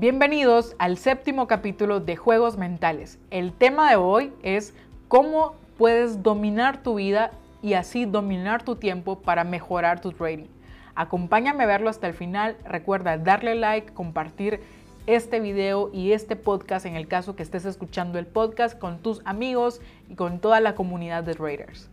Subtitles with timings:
[0.00, 3.18] Bienvenidos al séptimo capítulo de Juegos Mentales.
[3.32, 4.72] El tema de hoy es
[5.08, 7.32] cómo puedes dominar tu vida
[7.62, 10.46] y así dominar tu tiempo para mejorar tu trading.
[10.94, 12.56] Acompáñame a verlo hasta el final.
[12.64, 14.60] Recuerda darle like, compartir
[15.08, 19.20] este video y este podcast en el caso que estés escuchando el podcast con tus
[19.24, 21.90] amigos y con toda la comunidad de traders.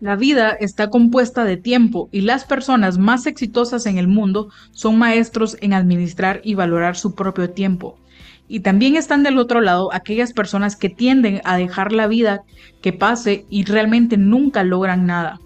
[0.00, 4.96] La vida está compuesta de tiempo y las personas más exitosas en el mundo son
[4.96, 7.98] maestros en administrar y valorar su propio tiempo.
[8.46, 12.42] Y también están del otro lado aquellas personas que tienden a dejar la vida
[12.80, 15.40] que pase y realmente nunca logran nada.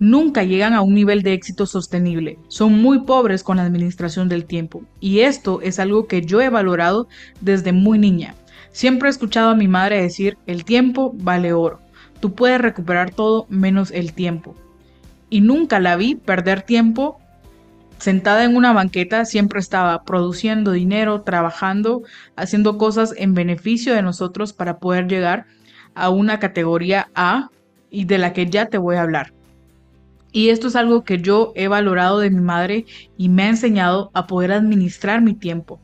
[0.00, 2.38] Nunca llegan a un nivel de éxito sostenible.
[2.48, 4.82] Son muy pobres con la administración del tiempo.
[4.98, 7.06] Y esto es algo que yo he valorado
[7.40, 8.34] desde muy niña.
[8.72, 11.80] Siempre he escuchado a mi madre decir, el tiempo vale oro.
[12.20, 14.54] Tú puedes recuperar todo menos el tiempo.
[15.30, 17.20] Y nunca la vi perder tiempo
[17.98, 22.02] sentada en una banqueta, siempre estaba produciendo dinero, trabajando,
[22.36, 25.46] haciendo cosas en beneficio de nosotros para poder llegar
[25.94, 27.50] a una categoría A
[27.90, 29.32] y de la que ya te voy a hablar.
[30.30, 34.10] Y esto es algo que yo he valorado de mi madre y me ha enseñado
[34.14, 35.80] a poder administrar mi tiempo.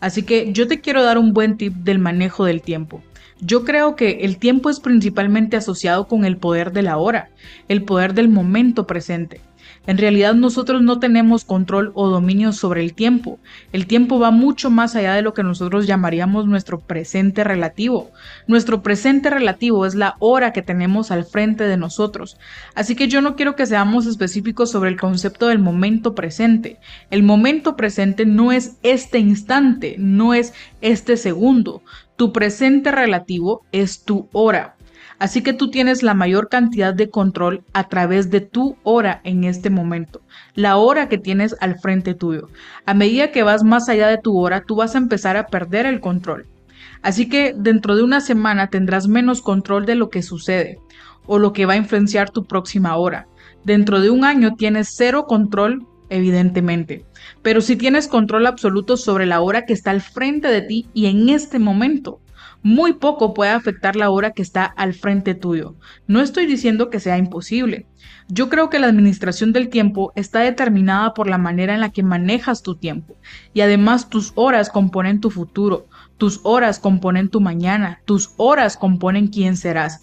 [0.00, 3.02] Así que yo te quiero dar un buen tip del manejo del tiempo.
[3.40, 7.30] Yo creo que el tiempo es principalmente asociado con el poder de la hora,
[7.68, 9.40] el poder del momento presente.
[9.88, 13.38] En realidad nosotros no tenemos control o dominio sobre el tiempo.
[13.72, 18.10] El tiempo va mucho más allá de lo que nosotros llamaríamos nuestro presente relativo.
[18.46, 22.36] Nuestro presente relativo es la hora que tenemos al frente de nosotros.
[22.74, 26.76] Así que yo no quiero que seamos específicos sobre el concepto del momento presente.
[27.10, 31.80] El momento presente no es este instante, no es este segundo.
[32.16, 34.76] Tu presente relativo es tu hora.
[35.18, 39.44] Así que tú tienes la mayor cantidad de control a través de tu hora en
[39.44, 40.20] este momento,
[40.54, 42.48] la hora que tienes al frente tuyo.
[42.86, 45.86] A medida que vas más allá de tu hora, tú vas a empezar a perder
[45.86, 46.46] el control.
[47.02, 50.78] Así que dentro de una semana tendrás menos control de lo que sucede
[51.26, 53.26] o lo que va a influenciar tu próxima hora.
[53.64, 57.04] Dentro de un año tienes cero control evidentemente.
[57.42, 61.06] Pero si tienes control absoluto sobre la hora que está al frente de ti y
[61.06, 62.20] en este momento
[62.62, 65.76] muy poco puede afectar la hora que está al frente tuyo.
[66.06, 67.86] No estoy diciendo que sea imposible.
[68.28, 72.02] Yo creo que la administración del tiempo está determinada por la manera en la que
[72.02, 73.16] manejas tu tiempo.
[73.54, 75.86] Y además tus horas componen tu futuro,
[76.18, 80.02] tus horas componen tu mañana, tus horas componen quién serás.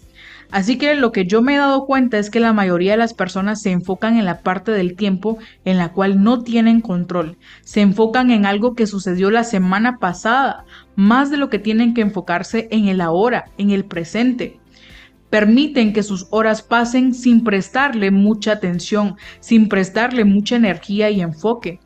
[0.50, 3.14] Así que lo que yo me he dado cuenta es que la mayoría de las
[3.14, 7.36] personas se enfocan en la parte del tiempo en la cual no tienen control.
[7.62, 12.00] Se enfocan en algo que sucedió la semana pasada, más de lo que tienen que
[12.00, 14.58] enfocarse en el ahora, en el presente.
[15.30, 21.80] Permiten que sus horas pasen sin prestarle mucha atención, sin prestarle mucha energía y enfoque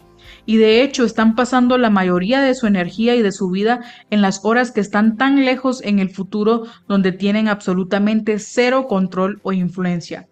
[0.46, 3.80] y de hecho están pasando la mayoría de su energía y de su vida
[4.10, 9.40] en las horas que están tan lejos en el futuro donde tienen absolutamente cero control
[9.42, 10.26] o influencia.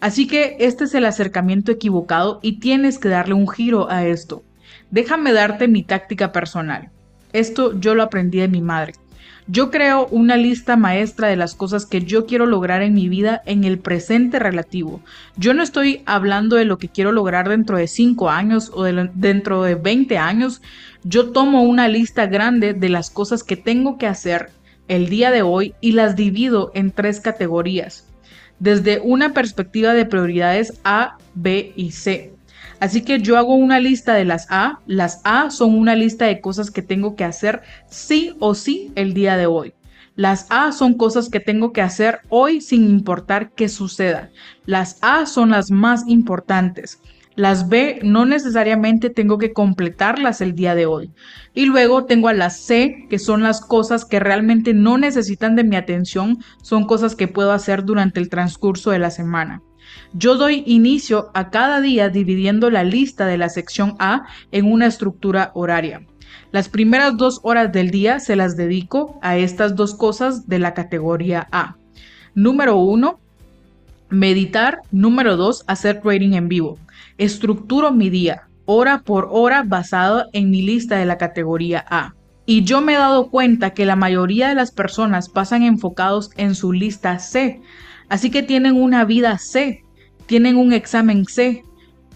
[0.00, 4.42] Así que este es el acercamiento equivocado y tienes que darle un giro a esto.
[4.90, 6.90] Déjame darte mi táctica personal.
[7.32, 8.94] Esto yo lo aprendí de mi madre.
[9.46, 13.42] Yo creo una lista maestra de las cosas que yo quiero lograr en mi vida
[13.46, 15.00] en el presente relativo.
[15.36, 19.62] Yo no estoy hablando de lo que quiero lograr dentro de 5 años o dentro
[19.62, 20.62] de 20 años.
[21.02, 24.50] Yo tomo una lista grande de las cosas que tengo que hacer
[24.88, 28.06] el día de hoy y las divido en tres categorías.
[28.58, 32.34] Desde una perspectiva de prioridades A, B y C.
[32.80, 34.80] Así que yo hago una lista de las A.
[34.86, 39.12] Las A son una lista de cosas que tengo que hacer sí o sí el
[39.12, 39.74] día de hoy.
[40.16, 44.30] Las A son cosas que tengo que hacer hoy sin importar qué suceda.
[44.64, 47.00] Las A son las más importantes.
[47.36, 51.10] Las B no necesariamente tengo que completarlas el día de hoy.
[51.54, 55.64] Y luego tengo a las C, que son las cosas que realmente no necesitan de
[55.64, 59.62] mi atención, son cosas que puedo hacer durante el transcurso de la semana.
[60.12, 64.86] Yo doy inicio a cada día dividiendo la lista de la sección A en una
[64.86, 66.02] estructura horaria.
[66.52, 70.74] Las primeras dos horas del día se las dedico a estas dos cosas de la
[70.74, 71.76] categoría A.
[72.34, 73.20] Número uno,
[74.08, 74.80] meditar.
[74.90, 76.78] Número dos, hacer trading en vivo.
[77.18, 82.14] Estructuro mi día, hora por hora, basado en mi lista de la categoría A.
[82.46, 86.56] Y yo me he dado cuenta que la mayoría de las personas pasan enfocados en
[86.56, 87.60] su lista C,
[88.10, 89.82] Así que tienen una vida C,
[90.26, 91.62] tienen un examen C,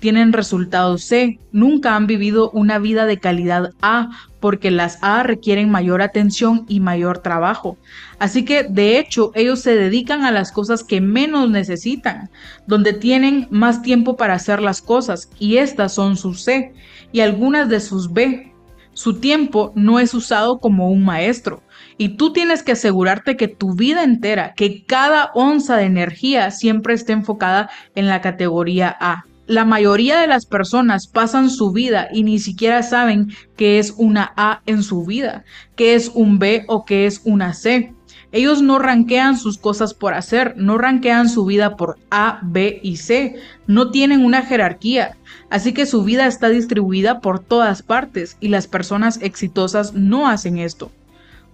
[0.01, 5.71] tienen resultados C, nunca han vivido una vida de calidad A porque las A requieren
[5.71, 7.79] mayor atención y mayor trabajo.
[8.19, 12.29] Así que de hecho ellos se dedican a las cosas que menos necesitan,
[12.67, 16.75] donde tienen más tiempo para hacer las cosas y estas son sus C
[17.13, 18.53] y algunas de sus B
[18.93, 21.63] Su tiempo no es usado como un maestro.
[21.97, 26.95] Y tú tienes que asegurarte que tu vida entera, que cada onza de energía siempre
[26.95, 29.25] esté enfocada en la categoría A.
[29.47, 34.33] La mayoría de las personas pasan su vida y ni siquiera saben qué es una
[34.37, 35.45] A en su vida,
[35.77, 37.93] qué es un B o qué es una C.
[38.33, 42.97] Ellos no ranquean sus cosas por hacer, no ranquean su vida por A, B y
[42.97, 43.37] C,
[43.67, 45.17] no tienen una jerarquía,
[45.51, 50.59] así que su vida está distribuida por todas partes y las personas exitosas no hacen
[50.59, 50.91] esto.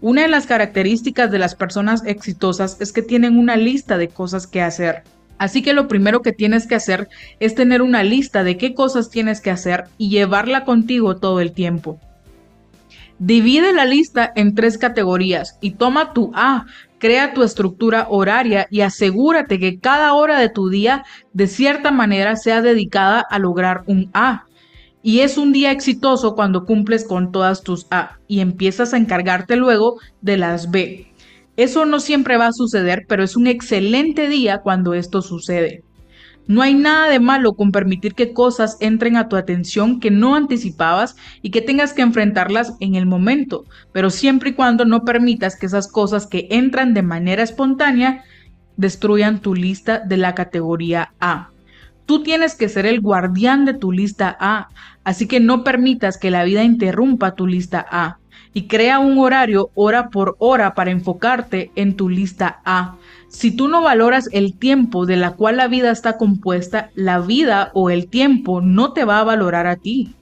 [0.03, 4.47] Una de las características de las personas exitosas es que tienen una lista de cosas
[4.47, 5.03] que hacer.
[5.37, 7.09] Así que lo primero que tienes que hacer
[7.39, 11.53] es tener una lista de qué cosas tienes que hacer y llevarla contigo todo el
[11.53, 11.99] tiempo.
[13.19, 16.65] Divide la lista en tres categorías y toma tu A,
[16.99, 21.05] crea tu estructura horaria y asegúrate que cada hora de tu día
[21.35, 24.47] de cierta manera sea dedicada a lograr un A.
[25.03, 29.57] Y es un día exitoso cuando cumples con todas tus A y empiezas a encargarte
[29.57, 31.07] luego de las B.
[31.57, 35.83] Eso no siempre va a suceder, pero es un excelente día cuando esto sucede.
[36.47, 40.35] No hay nada de malo con permitir que cosas entren a tu atención que no
[40.35, 45.57] anticipabas y que tengas que enfrentarlas en el momento, pero siempre y cuando no permitas
[45.57, 48.25] que esas cosas que entran de manera espontánea
[48.77, 51.51] destruyan tu lista de la categoría A.
[52.11, 54.71] Tú tienes que ser el guardián de tu lista A,
[55.05, 58.19] así que no permitas que la vida interrumpa tu lista A
[58.53, 62.97] y crea un horario hora por hora para enfocarte en tu lista A.
[63.29, 67.71] Si tú no valoras el tiempo de la cual la vida está compuesta, la vida
[67.75, 70.17] o el tiempo no te va a valorar a ti.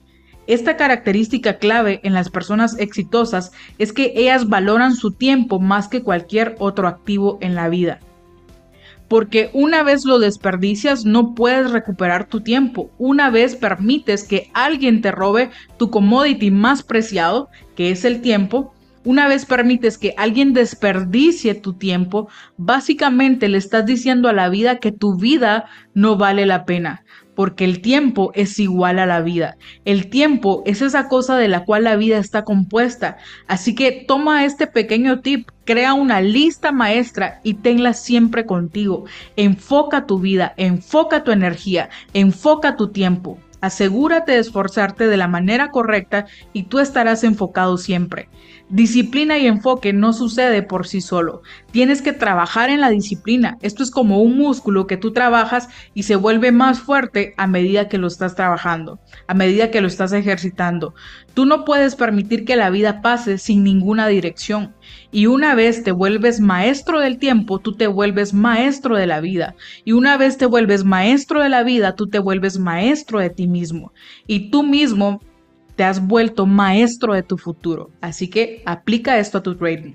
[0.45, 6.03] Esta característica clave en las personas exitosas es que ellas valoran su tiempo más que
[6.03, 7.99] cualquier otro activo en la vida.
[9.09, 12.91] Porque una vez lo desperdicias no puedes recuperar tu tiempo.
[12.97, 18.73] Una vez permites que alguien te robe tu commodity más preciado, que es el tiempo,
[19.05, 22.27] una vez permites que alguien desperdicie tu tiempo,
[22.57, 27.05] básicamente le estás diciendo a la vida que tu vida no vale la pena,
[27.39, 29.55] porque el tiempo es igual a la vida.
[29.85, 33.15] El tiempo es esa cosa de la cual la vida está compuesta.
[33.47, 39.05] Así que toma este pequeño tip, crea una lista maestra y tenla siempre contigo.
[39.37, 43.39] Enfoca tu vida, enfoca tu energía, enfoca tu tiempo.
[43.61, 48.27] Asegúrate de esforzarte de la manera correcta y tú estarás enfocado siempre.
[48.71, 51.41] Disciplina y enfoque no sucede por sí solo.
[51.71, 53.57] Tienes que trabajar en la disciplina.
[53.63, 57.89] Esto es como un músculo que tú trabajas y se vuelve más fuerte a medida
[57.89, 60.93] que lo estás trabajando, a medida que lo estás ejercitando.
[61.33, 64.75] Tú no puedes permitir que la vida pase sin ninguna dirección.
[65.11, 69.55] Y una vez te vuelves maestro del tiempo, tú te vuelves maestro de la vida.
[69.83, 73.47] Y una vez te vuelves maestro de la vida, tú te vuelves maestro de ti
[73.47, 73.93] mismo.
[74.27, 75.21] Y tú mismo
[75.79, 77.89] te has vuelto maestro de tu futuro.
[78.01, 79.93] Así que aplica esto a tu trading.